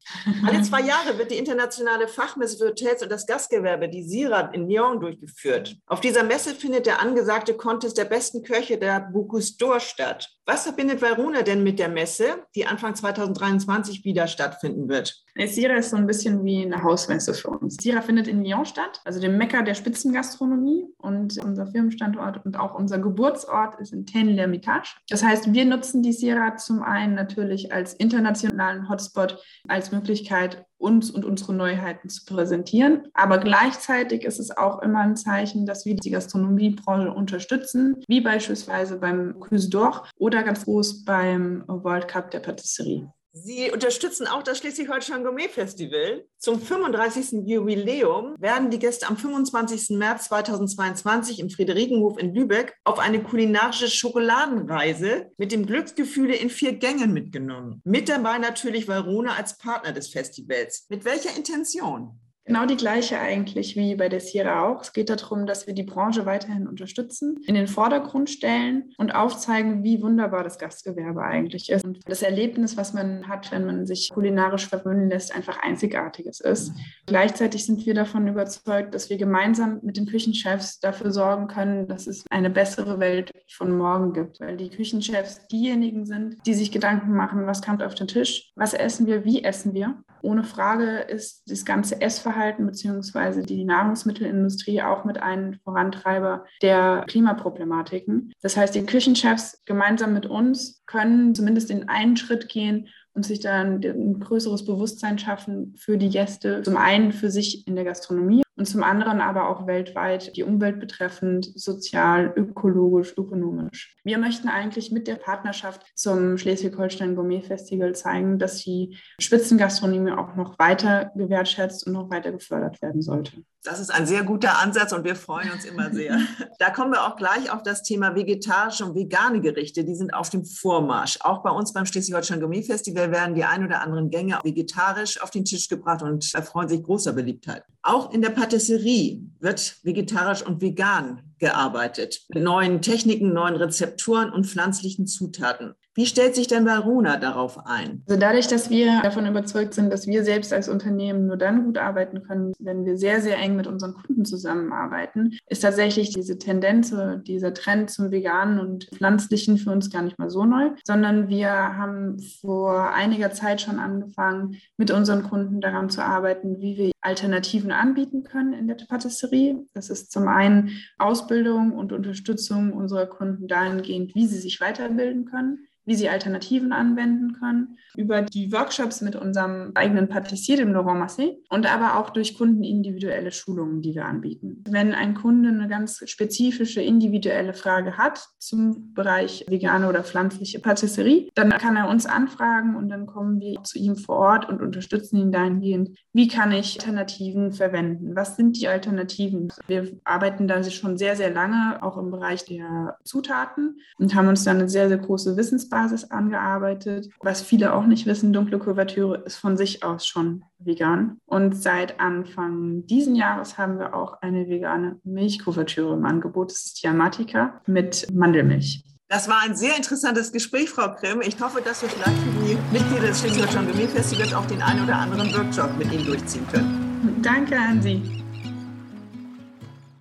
Alle 0.47 0.63
zwei 0.63 0.81
Jahre 0.81 1.19
wird 1.19 1.31
die 1.31 1.37
internationale 1.37 2.09
Fachmesse 2.09 2.59
für 2.59 2.71
Hotels 2.71 3.03
und 3.03 3.11
das 3.11 3.27
Gastgewerbe, 3.27 3.89
die 3.89 4.03
SIRA, 4.03 4.53
in 4.53 4.69
Lyon 4.69 5.01
durchgeführt. 5.01 5.77
Auf 5.87 6.01
dieser 6.01 6.23
Messe 6.23 6.55
findet 6.55 6.87
der 6.87 7.01
angesagte 7.01 7.55
Contest 7.55 7.99
der 7.99 8.05
besten 8.05 8.43
Köche 8.43 8.79
der 8.85 9.01
Bocuse 9.01 9.57
d'Or 9.59 9.81
statt. 9.81 10.29
Was 10.45 10.65
verbindet 10.65 11.01
Verona 11.01 11.41
denn 11.41 11.63
mit 11.63 11.79
der 11.79 11.89
Messe, 11.89 12.45
die 12.55 12.67
Anfang 12.67 12.95
2023 12.95 14.05
wieder 14.05 14.27
stattfinden 14.27 14.91
wird? 14.91 15.24
Sira 15.37 15.75
ist 15.75 15.91
so 15.91 15.97
ein 15.97 16.07
bisschen 16.07 16.45
wie 16.45 16.65
eine 16.65 16.83
Hausmesse 16.83 17.35
für 17.35 17.51
uns. 17.51 17.77
Sira 17.81 18.01
findet 18.03 18.29
in 18.29 18.45
Lyon 18.45 18.65
statt, 18.65 19.01
also 19.05 19.21
dem 19.21 19.37
Mekka 19.37 19.63
der 19.63 19.75
Spitzengastronomie. 19.75 20.87
Und 20.99 21.37
unser 21.45 21.67
Firmenstandort 21.67 22.45
und 22.47 22.59
auch 22.59 22.75
unser 22.75 22.99
Geburtsort 22.99 23.81
ist 23.81 23.93
in 23.93 24.07
Tennes-l'Hermitage. 24.07 24.97
Das 25.09 25.25
heißt, 25.25 25.53
wir 25.53 25.65
nutzen 25.65 26.03
die 26.03 26.13
Sira 26.13 26.57
zum 26.57 26.83
einen 26.83 27.15
natürlich 27.15 27.73
als 27.73 27.95
internationalen 27.95 28.89
Hotspot, 28.89 29.43
als 29.69 29.93
Möglichkeit, 29.93 30.65
uns 30.79 31.11
und 31.11 31.25
unsere 31.25 31.55
Neuheiten 31.55 32.09
zu 32.09 32.25
präsentieren. 32.25 33.09
Aber 33.15 33.39
gleichzeitig 33.39 34.25
ist 34.25 34.39
es 34.39 34.57
auch 34.57 34.83
immer 34.83 35.01
ein 35.01 35.17
Zeichen, 35.17 35.67
dass 35.67 35.85
wir 35.85 35.97
die 35.97 36.11
Gastronomiebranche 36.11 37.13
unterstützen, 37.13 38.03
wie 38.07 38.21
beispielsweise 38.21 38.99
beim 38.99 39.41
Cuse 39.41 39.69
d'Or 39.69 40.05
oder 40.17 40.43
ganz 40.43 40.65
groß 40.65 41.05
beim 41.05 41.65
World 41.67 42.09
Cup 42.09 42.31
der 42.31 42.41
Patisserie. 42.41 43.13
Sie 43.37 43.73
unterstützen 43.73 44.29
auch 44.29 44.45
das 44.45 44.59
Schleswig-Holstein 44.59 45.25
Gourmet 45.25 45.49
Festival. 45.49 46.25
Zum 46.39 46.61
35. 46.61 47.45
Jubiläum 47.45 48.37
werden 48.39 48.71
die 48.71 48.79
Gäste 48.79 49.09
am 49.09 49.17
25. 49.17 49.99
März 49.99 50.27
2022 50.27 51.41
im 51.41 51.51
Friederikenhof 51.51 52.17
in 52.17 52.33
Lübeck 52.33 52.77
auf 52.85 53.01
eine 53.01 53.21
kulinarische 53.21 53.89
Schokoladenreise 53.89 55.33
mit 55.37 55.51
dem 55.51 55.67
Glücksgefühle 55.67 56.37
in 56.37 56.49
vier 56.49 56.75
Gängen 56.75 57.13
mitgenommen. 57.13 57.83
Mit 57.83 58.09
dabei 58.09 58.39
natürlich 58.39 58.87
Varuna 58.87 59.35
als 59.35 59.59
Partner 59.59 59.91
des 59.91 60.11
Festivals. 60.11 60.87
Mit 60.89 61.05
welcher 61.05 61.37
Intention? 61.37 62.21
Genau 62.47 62.67
die 62.67 62.77
gleiche 62.77 63.19
eigentlich 63.19 63.75
wie 63.75 63.95
bei 63.95 64.11
der 64.11 64.21
Sierra 64.21 64.67
auch. 64.67 64.83
Es 64.83 64.93
geht 64.93 65.09
darum, 65.09 65.47
dass 65.47 65.67
wir 65.67 65.73
die 65.73 65.83
Branche 65.83 66.27
weiterhin 66.27 66.67
unterstützen, 66.67 67.41
in 67.47 67.55
den 67.55 67.67
Vordergrund 67.67 68.29
stellen 68.29 68.93
und 68.99 69.15
aufzeigen, 69.15 69.83
wie 69.83 70.03
wunderbar 70.03 70.45
das 70.45 70.59
Gastgewerbe 70.59 71.23
eigentlich 71.23 71.71
ist. 71.71 71.85
Und 71.85 72.01
das 72.07 72.21
Erlebnis, 72.21 72.77
was 72.77 72.93
man 72.93 73.29
hat, 73.29 73.51
wenn 73.51 73.65
man 73.65 73.87
sich 73.87 74.11
kulinarisch 74.13 74.69
verwöhnen 74.69 75.09
lässt, 75.09 75.35
einfach 75.35 75.63
einzigartiges 75.63 76.41
ist. 76.41 76.73
Gleichzeitig 77.07 77.65
sind 77.65 77.87
wir 77.87 77.95
davon 77.95 78.29
überzeugt, 78.29 78.95
dass 78.95 79.09
wir 79.09 79.17
gemeinsam 79.17 79.81
mit 79.83 79.97
den 79.97 80.07
Küchenchefs 80.07 80.81
dafür 80.81 81.13
sorgen 81.13 81.49
können, 81.49 81.89
dass 81.89 82.07
es 82.07 82.25
eine 82.31 82.51
bessere 82.51 82.99
Welt 83.01 83.33
von 83.51 83.75
morgen 83.77 84.13
gibt. 84.13 84.41
Weil 84.41 84.59
die 84.59 84.69
Küchenchefs 84.69 85.47
diejenigen 85.49 86.05
sind, 86.05 86.37
die 86.47 86.55
sich 86.55 86.71
Gedanken 86.71 87.15
machen, 87.15 87.47
was 87.47 87.63
kommt 87.63 87.83
auf 87.83 87.95
den 87.95 88.09
Tisch, 88.09 88.53
was 88.55 88.75
essen 88.75 89.07
wir, 89.07 89.25
wie 89.25 89.43
essen 89.43 89.73
wir. 89.73 89.97
Ohne 90.25 90.43
Frage 90.43 91.01
ist 91.01 91.51
das 91.51 91.67
ganze 91.67 92.01
Essverhalten 92.01 92.65
beziehungsweise 92.65 93.43
die 93.43 93.65
Nahrungsmittelindustrie 93.65 94.81
auch 94.81 95.05
mit 95.05 95.23
einem 95.23 95.55
Vorantreiber 95.63 96.47
der 96.63 97.05
Klimaproblematiken. 97.09 98.33
Das 98.41 98.57
heißt, 98.57 98.75
die 98.75 98.87
Küchenchefs 98.87 99.63
gemeinsam 99.67 100.15
mit 100.15 100.25
uns 100.25 100.83
können 100.87 101.35
zumindest 101.35 101.69
den 101.69 101.91
einen 101.91 102.17
Schritt 102.17 102.49
gehen 102.49 102.89
und 103.13 103.27
sich 103.27 103.41
dann 103.41 103.85
ein 103.85 104.19
größeres 104.19 104.65
Bewusstsein 104.65 105.19
schaffen 105.19 105.75
für 105.77 105.99
die 105.99 106.09
Gäste. 106.09 106.63
Zum 106.63 106.79
einen 106.79 107.13
für 107.13 107.31
sich 107.31 107.67
in 107.67 107.77
der 107.77 107.85
Gastronomie 107.85 108.44
und 108.57 108.67
zum 108.67 108.83
anderen 108.83 109.21
aber 109.21 109.49
auch 109.49 109.67
weltweit 109.67 110.37
die 110.37 110.45
Umwelt 110.45 110.79
betreffend, 110.79 111.51
sozial, 111.59 112.33
ökologisch, 112.37 113.17
ökonomisch. 113.17 113.97
Wir 114.05 114.19
möchten 114.19 114.49
eigentlich 114.49 114.93
mit 114.93 115.09
der 115.09 115.17
Partnerschaft 115.17 115.85
zum 115.95 116.39
Schleswig-Holstein 116.39 117.17
Gourmet 117.17 117.43
Festival 117.43 117.95
zeigen, 117.95 118.39
dass 118.39 118.59
die 118.59 118.97
Spitzengastronomie 119.19 120.13
auch 120.13 120.37
noch 120.37 120.59
weiter 120.59 121.11
gewertschätzt 121.17 121.87
und 121.87 121.95
noch 121.95 122.11
weiter 122.11 122.31
gefördert 122.31 122.81
werden 122.81 123.03
sollte. 123.03 123.33
Das 123.65 123.81
ist 123.81 123.91
ein 123.91 124.07
sehr 124.07 124.23
guter 124.25 124.59
Ansatz 124.59 124.93
und 124.93 125.05
wir 125.05 125.17
freuen 125.17 125.51
uns 125.51 125.65
immer 125.65 125.91
sehr. 125.91 126.19
da 126.59 126.71
kommen 126.71 126.93
wir 126.93 127.07
auch 127.07 127.17
gleich 127.17 127.51
auf 127.51 127.63
das 127.63 127.83
Thema 127.83 128.15
vegetarische 128.15 128.85
und 128.85 128.95
vegane 128.95 129.41
Gerichte. 129.41 129.85
Die 129.85 129.95
sind 129.95 130.13
auf 130.13 130.29
dem 130.29 130.45
Vormarsch. 130.45 131.19
Auch 131.23 131.43
bei 131.43 131.51
uns 131.51 131.73
beim 131.73 131.87
Schleswig-Holstein 131.87 132.41
Gourmet 132.41 132.63
Festival 132.63 133.11
werden 133.11 133.35
die 133.35 133.45
ein 133.45 133.65
oder 133.65 133.81
anderen 133.81 134.11
Gänge 134.11 134.39
vegetarisch 134.45 135.21
auf 135.23 135.31
den 135.31 135.47
Tisch 135.47 135.69
gebracht 135.69 136.03
und 136.03 136.35
erfreuen 136.35 136.69
sich 136.69 136.83
großer 136.83 137.15
Beliebtheit. 137.15 137.65
Auch 137.87 138.15
in 138.15 138.23
der 138.23 138.31
Patisserie 138.31 139.21
wird 139.41 139.77
vegetarisch 139.83 140.41
und 140.41 140.63
vegan 140.63 141.35
gearbeitet. 141.39 142.25
Mit 142.31 142.43
neuen 142.43 142.81
Techniken, 142.81 143.35
neuen 143.35 143.57
Rezepturen 143.57 144.33
und 144.33 144.47
pflanzlichen 144.47 145.07
Zutaten. 145.07 145.75
Wie 145.97 146.07
stellt 146.07 146.35
sich 146.35 146.49
denn 146.49 146.67
Varuna 146.67 147.19
darauf 147.19 147.67
ein? 147.67 148.03
Also 148.09 148.21
dadurch, 148.21 148.49
dass 148.49 148.69
wir 148.69 149.01
davon 149.03 149.27
überzeugt 149.27 149.75
sind, 149.75 149.93
dass 149.93 150.09
wir 150.09 150.25
selbst 150.25 150.53
als 150.53 150.69
Unternehmen 150.69 151.27
nur 151.27 151.37
dann 151.37 151.65
gut 151.65 151.79
arbeiten 151.79 152.23
können, 152.23 152.53
wenn 152.59 152.85
wir 152.85 152.97
sehr, 152.97 153.21
sehr 153.21 153.39
eng 153.39 153.55
mit 153.55 153.69
unseren 153.69 153.95
Kunden 153.95 154.25
zusammenarbeiten, 154.25 155.39
ist 155.47 155.61
tatsächlich 155.63 156.11
diese 156.11 156.37
Tendenz, 156.39 156.93
dieser 157.27 157.55
Trend 157.55 157.91
zum 157.91 158.11
Veganen 158.11 158.59
und 158.59 158.89
Pflanzlichen 158.93 159.57
für 159.57 159.71
uns 159.71 159.89
gar 159.89 160.03
nicht 160.03 160.19
mal 160.19 160.31
so 160.31 160.45
neu, 160.45 160.71
sondern 160.85 161.29
wir 161.29 161.51
haben 161.51 162.19
vor 162.41 162.93
einiger 162.93 163.31
Zeit 163.31 163.61
schon 163.61 163.79
angefangen, 163.79 164.57
mit 164.77 164.91
unseren 164.91 165.23
Kunden 165.23 165.61
daran 165.61 165.91
zu 165.91 166.03
arbeiten, 166.03 166.61
wie 166.61 166.77
wir 166.77 166.93
Alternativen 167.03 167.71
anbieten 167.71 168.25
können 168.25 168.53
in 168.53 168.67
der 168.67 168.77
Patisserie. 168.89 169.65
Das 169.75 169.91
ist 169.91 170.11
zum 170.11 170.27
einen 170.27 170.71
Ausbildung 170.99 171.73
und 171.73 171.93
Unterstützung 171.93 172.73
unserer 172.73 173.07
Kunden 173.07 173.47
dahingehend, 173.47 174.15
wie 174.17 174.27
sie 174.27 174.39
sich 174.39 174.61
weiterbilden 174.61 175.27
können 175.27 175.69
wie 175.85 175.95
sie 175.95 176.09
Alternativen 176.09 176.73
anwenden 176.73 177.35
können, 177.35 177.79
über 177.97 178.23
die 178.23 178.53
Workshops 178.53 179.01
mit 179.01 179.17
unserem 179.17 179.73
eigenen 179.75 180.09
Patissier, 180.09 180.57
dem 180.57 180.73
Laurent 180.73 181.03
Massé, 181.03 181.37
und 181.51 181.73
aber 181.73 181.99
auch 181.99 182.11
durch 182.11 182.37
kundenindividuelle 182.37 183.33
Schulungen, 183.33 183.83
die 183.83 183.95
wir 183.95 184.07
anbieten. 184.07 184.65
Wenn 184.69 184.93
ein 184.93 185.15
Kunde 185.15 185.51
eine 185.51 185.69
ganz 185.69 186.03
spezifische, 186.07 186.81
individuelle 186.81 187.55
Frage 187.55 187.99
hat 187.99 188.27
zum 188.39 188.95
Bereich 188.95 189.45
vegane 189.49 189.89
oder 189.89 190.03
pflanzliche 190.03 190.61
Patisserie, 190.61 191.29
dann 191.35 191.51
kann 191.51 191.77
er 191.77 191.89
uns 191.89 192.07
anfragen 192.07 192.77
und 192.77 192.89
dann 192.89 193.07
kommen 193.07 193.41
wir 193.41 193.63
zu 193.63 193.79
ihm 193.79 193.97
vor 193.97 194.17
Ort 194.17 194.49
und 194.49 194.63
unterstützen 194.63 195.17
ihn 195.19 195.33
dahingehend, 195.33 195.99
wie 196.13 196.29
kann 196.29 196.53
ich 196.53 196.81
Alternativen 196.81 197.53
verwenden? 197.53 198.17
Was 198.17 198.37
sind 198.37 198.61
die 198.61 198.69
Alternativen? 198.69 199.49
Wir 199.67 199.99
arbeiten 200.05 200.49
da 200.49 200.63
schon 200.65 200.97
sehr, 200.97 201.17
sehr 201.17 201.31
lange 201.31 201.83
auch 201.83 201.99
im 201.99 202.11
Bereich 202.11 202.45
der 202.45 202.99
Zutaten 203.05 203.81
und 203.99 204.15
haben 204.15 204.29
uns 204.29 204.45
dann 204.45 204.59
eine 204.59 204.69
sehr, 204.69 204.89
sehr 204.89 204.99
große 204.99 205.37
Wissensbasis 205.37 205.74
Wissensbasis 205.75 206.11
angearbeitet. 206.11 207.09
Was 207.21 207.43
viele 207.43 207.75
auch 207.75 207.87
nicht 207.87 208.07
wissen, 208.07 208.33
dunkle 208.33 208.59
Kuvertüre 208.59 209.23
ist 209.27 209.37
von 209.37 209.57
sich 209.57 209.83
aus 209.83 210.07
schon 210.07 210.45
vegan. 210.59 211.19
Und 211.27 211.57
seit 211.57 212.01
Anfang 212.01 212.87
diesen 212.87 213.15
Jahres 213.15 213.59
haben 213.59 213.79
wir 213.79 213.95
auch 213.95 214.21
eine 214.23 214.49
vegane 214.49 214.99
Milchkuvertüre 215.05 215.95
im 215.95 216.05
Angebot. 216.05 216.51
Das 216.51 216.65
ist 216.67 216.83
die 216.83 216.89
Amatica 216.89 217.61
mit 217.67 218.07
Mandelmilch. 218.13 218.85
Das 219.09 219.29
war 219.29 219.43
ein 219.45 219.55
sehr 219.55 219.77
interessantes 219.77 220.33
Gespräch, 220.33 220.71
Frau 220.71 220.95
Grimm. 220.95 221.21
Ich 221.21 221.39
hoffe, 221.41 221.61
dass 221.63 221.83
wir 221.83 221.89
vielleicht 221.89 222.19
für 222.19 222.45
die 222.45 222.59
Mitglieder 222.73 223.09
des 223.09 223.21
Schleswig-Holstein 223.21 223.67
Gemähfestivals 223.69 224.35
auch 224.35 224.47
den 224.47 224.63
einen 224.63 224.85
oder 224.85 224.97
anderen 224.97 225.33
Workshop 225.35 225.77
mit 225.77 225.93
Ihnen 225.93 226.07
durchziehen 226.07 226.47
können. 226.51 227.21
Danke 227.23 227.57
an 227.57 227.83
Sie. 227.83 228.24